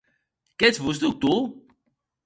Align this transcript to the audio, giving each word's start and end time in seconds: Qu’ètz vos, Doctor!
Qu’ètz 0.57 0.79
vos, 0.83 0.97
Doctor! 1.03 1.39